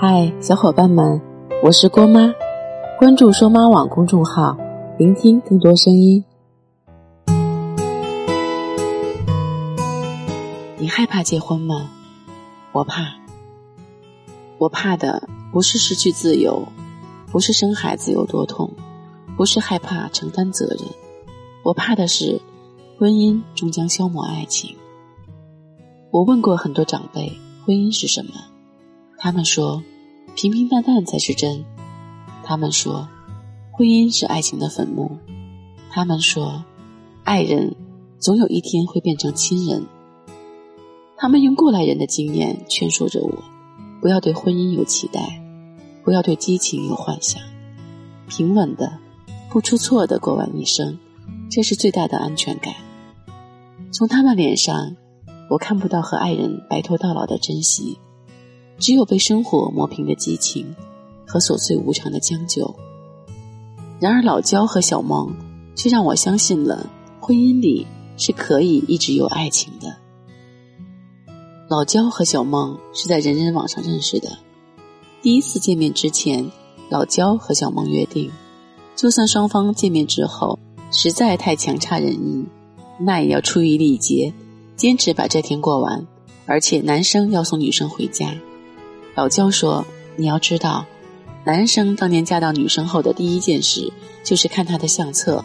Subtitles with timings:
[0.00, 1.20] 嗨，小伙伴们，
[1.60, 2.32] 我是郭妈，
[3.00, 4.56] 关注“说妈网”公众号，
[4.96, 6.24] 聆听更多声音。
[10.78, 11.90] 你害怕结婚吗？
[12.70, 13.12] 我怕。
[14.58, 16.62] 我怕的不是失去自由，
[17.32, 18.70] 不是生孩子有多痛，
[19.36, 20.78] 不是害怕承担责任，
[21.64, 22.40] 我怕的是
[23.00, 24.76] 婚姻终将消磨爱情。
[26.12, 27.36] 我问过很多长辈，
[27.66, 28.30] 婚姻是什么？
[29.20, 29.82] 他们说，
[30.36, 31.64] 平平淡淡才是真。
[32.44, 33.08] 他们说，
[33.72, 35.18] 婚姻是爱情的坟墓。
[35.90, 36.64] 他们说，
[37.24, 37.74] 爱人
[38.20, 39.86] 总有一天会变成亲人。
[41.16, 43.42] 他们用过来人的经验劝说着我，
[44.00, 45.42] 不要对婚姻有期待，
[46.04, 47.42] 不要对激情有幻想，
[48.28, 48.98] 平稳的、
[49.50, 50.96] 不出错的过完一生，
[51.50, 52.72] 这是最大的安全感。
[53.90, 54.94] 从他们脸上，
[55.50, 57.98] 我看不到和爱人白头到老的珍惜。
[58.78, 60.74] 只有被生活磨平的激情
[61.26, 62.74] 和琐碎无常的将就。
[64.00, 65.34] 然而，老焦和小梦
[65.74, 66.88] 却让我相信了
[67.20, 69.96] 婚姻里是可以一直有爱情的。
[71.68, 74.38] 老焦和小梦是在人人网上认识的。
[75.20, 76.50] 第一次见面之前，
[76.88, 78.30] 老焦和小梦约定，
[78.94, 80.58] 就算双方见面之后
[80.92, 82.46] 实在太强差人意，
[82.98, 84.32] 那也要出于礼节，
[84.76, 86.06] 坚持把这天过完，
[86.46, 88.32] 而且男生要送女生回家。
[89.18, 90.86] 老焦说：“你要知道，
[91.44, 95.44] 男生当年嫁到女生后的第一件事就是看她的相册。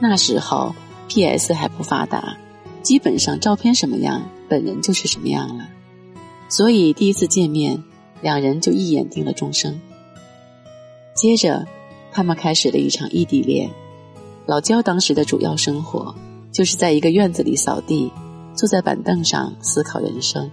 [0.00, 0.74] 那时候
[1.06, 2.36] P.S 还不发达，
[2.82, 5.68] 基本上照片什么样，本人就是什么样了。
[6.48, 7.80] 所以第一次见面，
[8.22, 9.80] 两人就一眼定了终生。
[11.14, 11.64] 接着，
[12.10, 13.70] 他们开始了一场异地恋。
[14.46, 16.12] 老焦当时的主要生活
[16.50, 18.10] 就是在一个院子里扫地，
[18.56, 20.50] 坐在板凳上思考人生。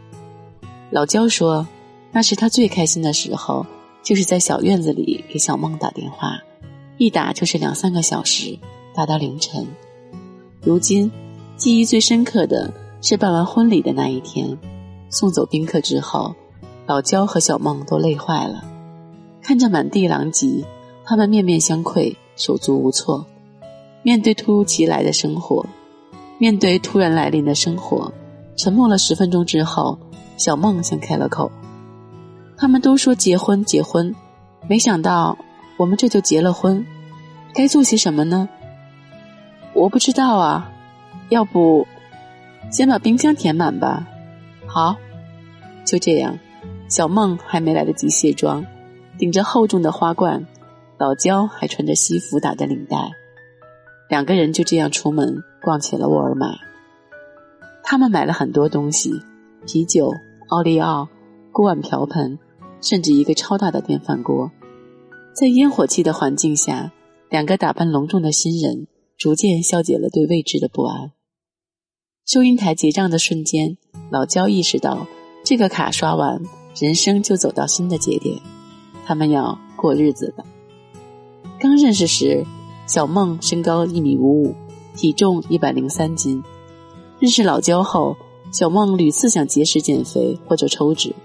[0.91, 1.65] 老焦说。”
[2.13, 3.65] 那是他最开心的时候，
[4.03, 6.39] 就是在小院子里给小梦打电话，
[6.97, 8.59] 一打就是两三个小时，
[8.93, 9.65] 打到凌晨。
[10.61, 11.11] 如今，
[11.57, 12.71] 记忆最深刻的
[13.01, 14.55] 是办完婚礼的那一天，
[15.09, 16.35] 送走宾客之后，
[16.85, 18.63] 老焦和小梦都累坏了，
[19.41, 20.63] 看着满地狼藉，
[21.03, 23.25] 他们面面相窥，手足无措。
[24.03, 25.65] 面对突如其来的生活，
[26.37, 28.13] 面对突然来临的生活，
[28.55, 29.97] 沉默了十分钟之后，
[30.37, 31.51] 小梦先开了口。
[32.63, 34.15] 他们都说结婚结婚，
[34.69, 35.37] 没想到
[35.75, 36.81] 我们这就结了婚，
[37.53, 38.47] 该做些什么呢？
[39.73, 40.71] 我不知道啊，
[41.27, 41.85] 要不
[42.71, 44.07] 先把冰箱填满吧。
[44.65, 44.95] 好，
[45.83, 46.39] 就这样。
[46.87, 48.65] 小梦还没来得及卸妆，
[49.17, 50.47] 顶着厚重的花冠，
[50.97, 53.11] 老焦还穿着西服打的领带，
[54.07, 56.55] 两个人就这样出门逛起了沃尔玛。
[57.83, 59.11] 他们买了很多东西：
[59.67, 60.13] 啤酒、
[60.47, 61.09] 奥利奥、
[61.51, 62.39] 锅碗瓢盆。
[62.83, 64.51] 甚至一个超大的电饭锅，
[65.33, 66.91] 在烟火气的环境下，
[67.29, 71.13] 两个打扮隆重的新人逐渐消解了对未知的不安。
[72.25, 73.77] 收银台结账的瞬间，
[74.09, 75.07] 老焦意识到，
[75.45, 76.43] 这个卡刷完，
[76.75, 78.37] 人生就走到新的节点，
[79.05, 80.45] 他们要过日子了。
[81.61, 82.45] 刚认识时，
[82.85, 84.55] 小梦身高一米五五，
[84.97, 86.43] 体重一百零三斤。
[87.19, 88.17] 认识老焦后，
[88.51, 91.15] 小梦屡次想节食减肥或者抽脂。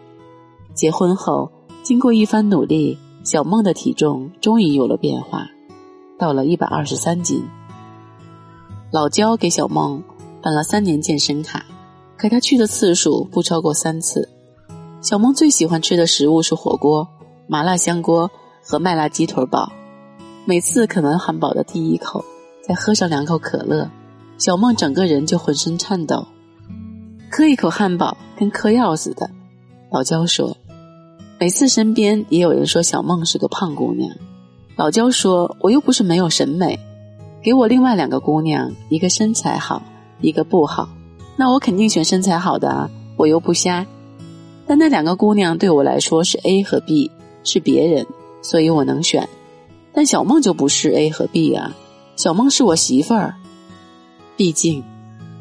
[0.78, 1.50] 结婚后，
[1.82, 5.44] 经过一番努力，小梦的体重终于有了变化，
[6.16, 7.42] 到了一百二十三斤。
[8.92, 10.00] 老焦给小梦
[10.40, 11.66] 办了三年健身卡，
[12.16, 14.28] 可他去的次数不超过三次。
[15.00, 17.08] 小梦最喜欢吃的食物是火锅、
[17.48, 18.30] 麻辣香锅
[18.62, 19.72] 和麦辣鸡腿堡。
[20.44, 22.24] 每次啃完汉堡的第一口，
[22.62, 23.90] 再喝上两口可乐，
[24.38, 26.24] 小梦整个人就浑身颤抖。
[27.32, 29.28] 磕一口汉堡跟嗑药似的。
[29.90, 30.56] 老焦说。
[31.40, 34.10] 每次身边也有人说小梦是个胖姑娘，
[34.74, 36.76] 老焦说：“我又不是没有审美，
[37.40, 39.80] 给我另外两个姑娘，一个身材好，
[40.20, 40.88] 一个不好，
[41.36, 43.86] 那我肯定选身材好的啊，我又不瞎。
[44.66, 47.08] 但那两个姑娘对我来说是 A 和 B，
[47.44, 48.04] 是别人，
[48.42, 49.28] 所以我能选。
[49.92, 51.72] 但小梦就不是 A 和 B 啊，
[52.16, 53.36] 小梦是我媳妇儿。
[54.36, 54.82] 毕竟，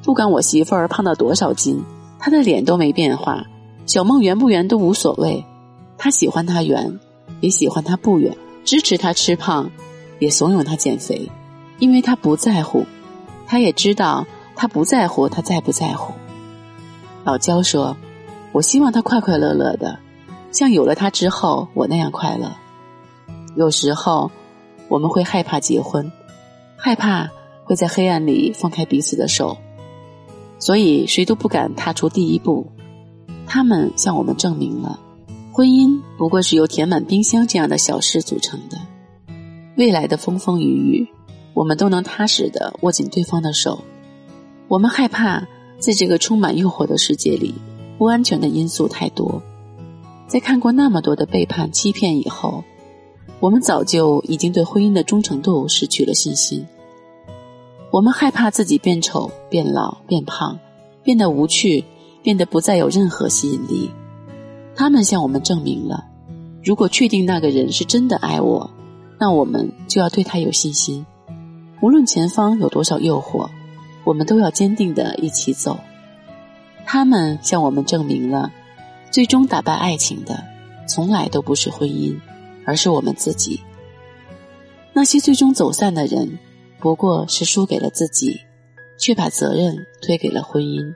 [0.04, 1.84] 不管我媳妇儿胖到多少斤，
[2.20, 3.44] 她的脸都没变化，
[3.88, 5.44] 小梦圆不圆都无所谓。”
[5.98, 7.00] 他喜欢他圆，
[7.42, 9.70] 也喜欢他不圆，支持他吃胖，
[10.20, 11.30] 也怂恿他减肥，
[11.80, 12.86] 因为他不在乎，
[13.48, 16.14] 他也知道他不在乎，他在不在乎。
[17.24, 17.98] 老焦说
[18.54, 19.98] ：“我希望他快快乐乐的，
[20.52, 22.52] 像有了他之后我那样快乐。
[23.56, 24.32] 有时候
[24.88, 26.12] 我们会害怕结婚，
[26.78, 27.28] 害怕
[27.66, 29.58] 会在黑暗里放开彼此的手，
[30.60, 32.66] 所以谁都不敢踏出第一步。
[33.48, 35.00] 他们向我们证明了。”
[35.58, 38.78] 婚姻不过是由填满冰箱这样的小事组成的。
[39.76, 41.08] 未来的风风雨雨，
[41.56, 43.84] 我们都能踏实的握紧对方的手。
[44.68, 45.48] 我们害怕
[45.80, 47.56] 在这个充满诱惑的世界里，
[47.98, 49.42] 不安全的因素太多。
[50.28, 52.64] 在看过那么多的背叛、欺骗以后，
[53.40, 56.68] 我们早就已经对婚姻的忠诚度失去了信心。
[57.90, 60.60] 我们害怕自己变丑、变老、变胖，
[61.02, 61.84] 变得无趣，
[62.22, 63.90] 变得不再有任何吸引力。
[64.78, 66.06] 他们向我们证明了，
[66.64, 68.70] 如果确定那个人是真的爱我，
[69.20, 71.04] 那我们就要对他有信心。
[71.82, 73.50] 无论前方有多少诱惑，
[74.04, 75.80] 我们都要坚定的一起走。
[76.86, 78.52] 他们向我们证明了，
[79.10, 80.44] 最终打败爱情的，
[80.88, 82.16] 从来都不是婚姻，
[82.64, 83.60] 而是我们自己。
[84.94, 86.38] 那些最终走散的人。
[86.80, 88.40] 不过是输给了自己，
[89.00, 90.94] 却把责任推给了婚姻，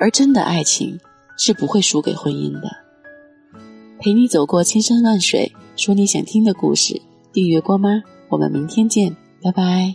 [0.00, 0.98] 而真的爱情
[1.36, 2.83] 是不会输给婚姻的。
[4.04, 7.00] 陪你走过千山万水，说你想听的故事。
[7.32, 9.94] 订阅郭妈，我们明天见，拜拜。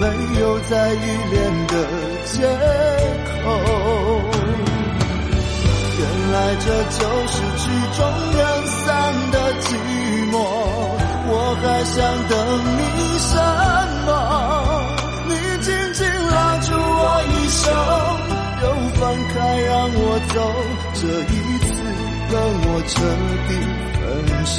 [0.00, 0.06] 没
[0.40, 0.96] 有再依
[1.30, 1.72] 恋的
[2.24, 2.32] 借
[3.42, 3.42] 口。
[5.96, 6.02] 原
[6.32, 6.98] 来这就
[7.28, 7.62] 是曲
[7.96, 7.98] 终
[8.36, 8.84] 人散
[9.30, 9.66] 的寂
[10.30, 10.34] 寞，
[11.26, 11.32] 我
[11.62, 11.94] 还想
[12.28, 12.32] 等
[12.76, 12.80] 你
[13.18, 13.32] 什
[14.06, 14.08] 么？
[15.26, 15.30] 你
[15.62, 16.00] 紧紧
[16.30, 17.62] 拉住我衣袖，
[18.62, 18.64] 又
[18.98, 19.02] 放
[19.32, 20.02] 开让我
[20.34, 20.36] 走，
[20.94, 21.72] 这一次
[22.30, 22.32] 跟
[22.66, 22.92] 我彻
[23.48, 23.50] 底
[24.00, 24.02] 分
[24.44, 24.58] 手。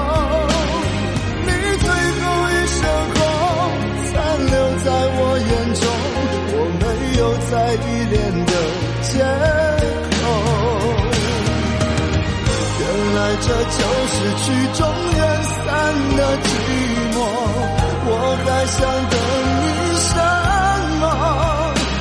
[7.51, 7.77] 在依
[8.09, 8.15] 恋
[8.45, 8.53] 的
[9.01, 10.23] 借口，
[12.79, 12.81] 原
[13.13, 14.43] 来这就是曲
[14.73, 14.79] 终
[15.17, 15.61] 人散
[16.15, 16.47] 的寂
[17.11, 17.17] 寞。
[18.07, 18.09] 我
[18.45, 18.79] 还想
[19.11, 19.13] 等
[19.59, 19.67] 你
[19.99, 20.09] 什
[21.01, 21.03] 么？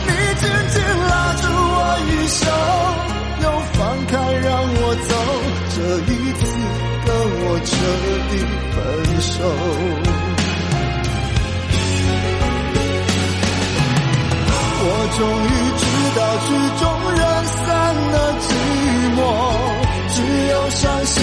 [0.07, 0.75] 你紧紧
[1.11, 1.77] 拉住我
[2.07, 2.41] 衣袖，
[3.43, 5.11] 又放开让我走，
[5.75, 5.77] 这
[6.13, 6.41] 一次
[7.07, 7.09] 跟
[7.43, 7.69] 我彻
[8.31, 8.33] 底
[8.71, 8.79] 分
[9.21, 9.35] 手。
[15.17, 15.83] 终于知
[16.17, 16.49] 道曲
[16.81, 17.67] 终人散
[18.13, 18.45] 的寂
[19.17, 19.19] 寞，
[20.15, 20.17] 只
[20.49, 21.17] 有伤心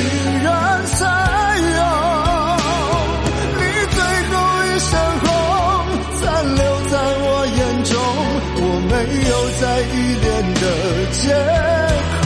[0.44, 0.46] 人
[0.86, 0.98] 才
[1.78, 1.80] 有。
[3.58, 3.62] 你
[3.96, 3.98] 最
[4.30, 4.34] 后
[4.66, 4.90] 一身
[5.24, 5.26] 红，
[6.20, 6.22] 残
[6.56, 7.26] 留在我
[7.58, 7.92] 眼中，
[8.60, 8.94] 我没
[9.30, 10.64] 有再依恋的
[11.14, 11.22] 借
[12.24, 12.26] 口。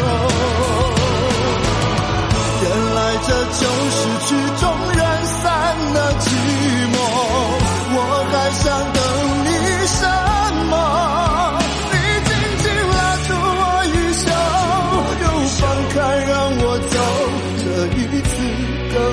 [2.64, 2.66] 原
[2.96, 4.64] 来这就是曲终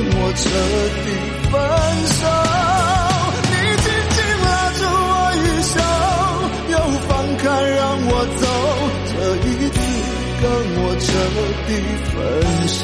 [0.04, 0.42] 我彻
[1.04, 1.06] 底
[1.50, 1.52] 分
[2.18, 2.20] 手。
[3.50, 3.52] 你
[3.82, 5.12] 紧紧拉住我
[5.42, 5.76] 衣袖，
[6.72, 6.74] 又
[7.08, 7.44] 放开
[7.76, 8.42] 让我走，
[9.08, 9.12] 这
[9.46, 9.76] 一次
[10.40, 10.44] 跟
[10.80, 11.06] 我彻
[11.66, 11.70] 底
[12.12, 12.16] 分
[12.68, 12.78] 手。